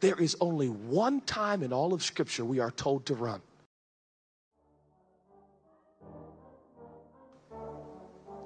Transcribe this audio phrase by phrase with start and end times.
[0.00, 3.40] There is only one time in all of Scripture we are told to run.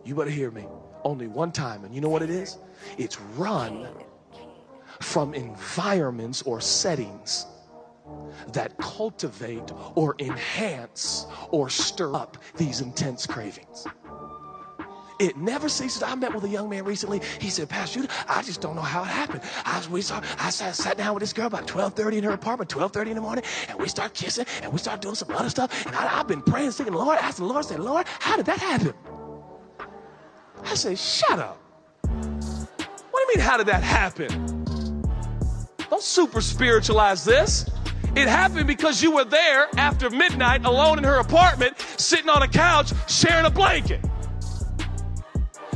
[0.05, 0.67] You better hear me.
[1.05, 1.85] Only one time.
[1.85, 2.59] And you know what it is?
[2.99, 3.89] It's run
[5.01, 7.47] from environments or settings
[8.53, 13.87] that cultivate or enhance or stir up these intense cravings.
[15.19, 16.03] It never ceases.
[16.03, 17.21] I met with a young man recently.
[17.41, 19.43] He said, Pastor, Judah, I just don't know how it happened.
[19.65, 22.71] I, we saw, I sat, sat down with this girl about 12.30 in her apartment,
[22.71, 25.87] 12.30 in the morning, and we start kissing, and we start doing some other stuff.
[25.87, 28.59] And I, have been praying, singing, Lord, asking the Lord, saying, Lord, how did that
[28.59, 28.95] happen?
[30.65, 31.59] I said, shut up.
[32.03, 34.65] What do you mean, how did that happen?
[35.91, 37.69] Don't super spiritualize this.
[38.15, 42.49] It happened because you were there after midnight alone in her apartment, sitting on a
[42.49, 44.01] couch, sharing a blanket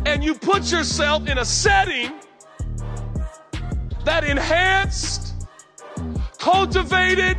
[0.06, 2.12] and you put yourself in a setting
[4.04, 5.34] that enhanced,
[6.38, 7.36] cultivated,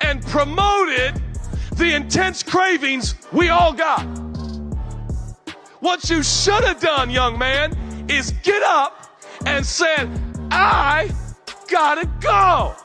[0.00, 1.20] and promoted
[1.72, 4.04] the intense cravings we all got.
[5.80, 7.76] What you should have done, young man,
[8.08, 9.10] is get up
[9.44, 10.08] and said,
[10.52, 11.10] I
[11.68, 12.76] gotta go.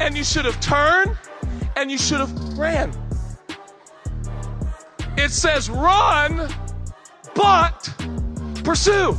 [0.00, 1.14] And you should have turned
[1.76, 2.92] and you should have ran.
[5.18, 6.48] It says run
[7.34, 7.88] but
[8.64, 9.16] pursue.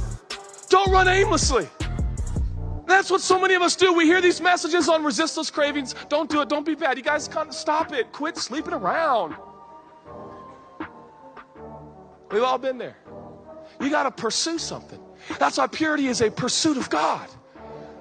[0.69, 1.67] Don't run aimlessly.
[2.85, 3.93] That's what so many of us do.
[3.93, 5.95] We hear these messages on resistless cravings.
[6.09, 6.49] Don't do it.
[6.49, 6.97] Don't be bad.
[6.97, 8.11] You guys can't stop it.
[8.11, 9.35] Quit sleeping around.
[12.31, 12.97] We've all been there.
[13.79, 14.99] You got to pursue something.
[15.39, 17.27] That's why purity is a pursuit of God.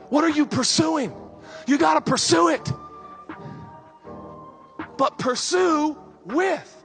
[0.08, 1.12] What are you pursuing?
[1.66, 2.72] You got to pursue it.
[4.96, 6.84] But pursue with.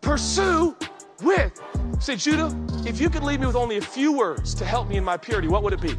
[0.00, 0.76] Pursue
[1.22, 1.60] with.
[2.00, 2.54] Say, Judah,
[2.86, 5.16] if you could leave me with only a few words to help me in my
[5.16, 5.94] purity, what would it be?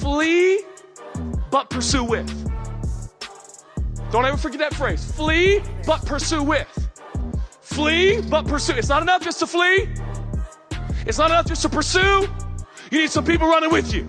[0.00, 0.62] Flee,
[1.50, 2.28] but pursue with.
[4.10, 5.10] Don't ever forget that phrase.
[5.12, 6.90] Flee, but pursue with.
[7.60, 8.74] Flee, but pursue.
[8.74, 9.88] It's not enough just to flee.
[11.06, 12.28] It's not enough just to pursue.
[12.90, 14.06] You need some people running with you.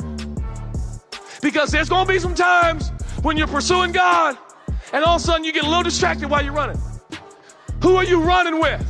[1.41, 2.91] Because there's going to be some times
[3.21, 4.37] when you're pursuing God
[4.91, 6.79] and all of a sudden you get a little distracted while you're running.
[7.81, 8.85] Who are you running with?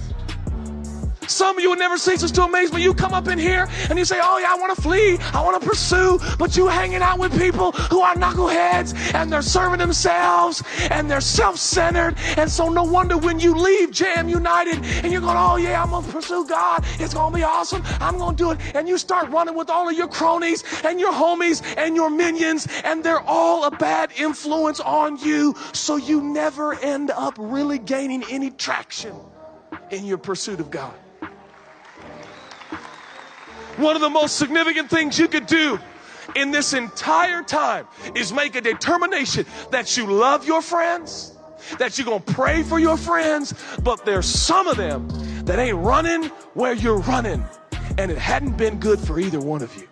[1.27, 2.73] Some of you will never cease to amaze me.
[2.73, 5.17] But you come up in here and you say, Oh, yeah, I want to flee.
[5.33, 6.19] I want to pursue.
[6.39, 11.21] But you hanging out with people who are knuckleheads and they're serving themselves and they're
[11.21, 12.15] self centered.
[12.37, 15.91] And so, no wonder when you leave Jam United and you're going, Oh, yeah, I'm
[15.91, 16.83] going to pursue God.
[16.99, 17.83] It's going to be awesome.
[17.99, 18.59] I'm going to do it.
[18.75, 22.67] And you start running with all of your cronies and your homies and your minions,
[22.83, 25.55] and they're all a bad influence on you.
[25.73, 29.15] So, you never end up really gaining any traction
[29.91, 30.93] in your pursuit of God.
[33.77, 35.79] One of the most significant things you could do
[36.35, 41.35] in this entire time is make a determination that you love your friends,
[41.79, 45.07] that you're going to pray for your friends, but there's some of them
[45.45, 47.43] that ain't running where you're running.
[47.97, 49.87] And it hadn't been good for either one of you.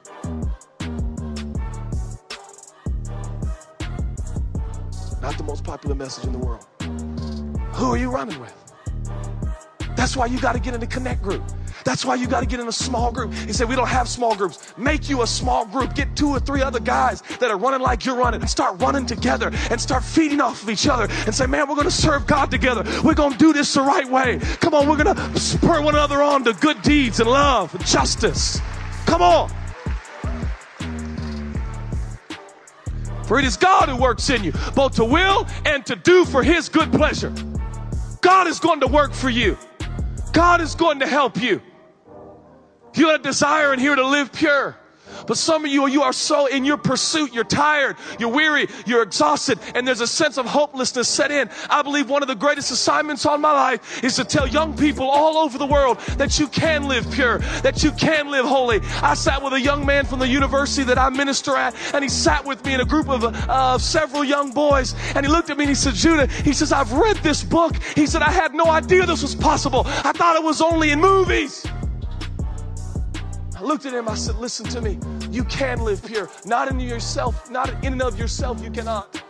[5.22, 6.66] Not the most popular message in the world.
[7.74, 8.53] Who are you running with?
[9.96, 11.44] That's why you got to get in the connect group.
[11.84, 13.34] That's why you got to get in a small group.
[13.34, 14.74] He said, We don't have small groups.
[14.78, 15.96] Make you a small group.
[15.96, 19.52] Get two or three other guys that are running like you're running start running together
[19.69, 22.52] and start feeding off of each other and say, Man, we're going to serve God
[22.52, 22.84] together.
[23.03, 24.40] We're going to do this the right way.
[24.59, 27.85] Come on, we're going to spur one another on to good deeds and love and
[27.85, 28.59] justice.
[29.05, 29.52] Come on.
[33.23, 36.44] For it is God who works in you, both to will and to do for
[36.44, 37.34] his good pleasure.
[38.20, 39.58] God is going to work for you.
[40.34, 41.61] God is going to help you.
[42.93, 44.78] You got a desire in here to live pure.
[45.28, 49.03] But some of you, you are so in your pursuit, you're tired, you're weary, you're
[49.03, 51.49] exhausted, and there's a sense of hopelessness set in.
[51.70, 55.05] I believe one of the greatest assignments on my life is to tell young people
[55.05, 58.79] all over the world that you can live pure, that you can live holy.
[59.02, 62.09] I sat with a young man from the university that I minister at, and he
[62.09, 65.58] sat with me in a group of uh, several young boys, and he looked at
[65.58, 67.76] me and he said, Judah, he says, I've read this book.
[67.96, 69.84] He said, I had no idea this was possible.
[69.85, 71.66] I thought it was only in movies.
[73.61, 74.97] I looked at him, I said, Listen to me.
[75.29, 76.28] You can live pure.
[76.46, 79.23] Not in yourself, not in and of yourself, you cannot.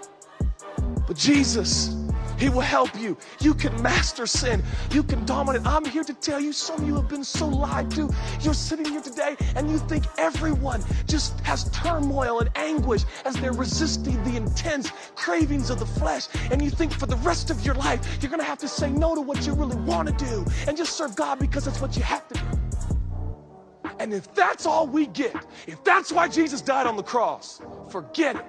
[1.05, 1.93] But Jesus,
[2.37, 3.17] He will help you.
[3.41, 4.63] You can master sin.
[4.91, 5.67] You can dominate.
[5.67, 8.09] I'm here to tell you, some of you have been so lied to.
[8.39, 13.51] You're sitting here today and you think everyone just has turmoil and anguish as they're
[13.51, 16.29] resisting the intense cravings of the flesh.
[16.51, 18.89] And you think for the rest of your life, you're going to have to say
[18.91, 21.97] no to what you really want to do and just serve God because that's what
[21.97, 22.60] you have to do.
[24.01, 25.35] And if that's all we get,
[25.67, 27.61] if that's why Jesus died on the cross,
[27.91, 28.45] forget it.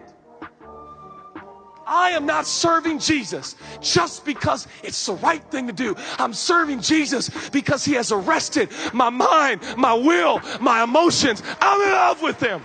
[1.87, 5.95] I am not serving Jesus just because it's the right thing to do.
[6.19, 11.43] I'm serving Jesus because he has arrested my mind, my will, my emotions.
[11.61, 12.65] I'm in love with him.